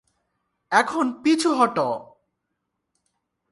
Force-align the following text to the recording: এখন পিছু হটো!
এখন 0.71 1.05
পিছু 1.23 1.49
হটো! 1.53 1.87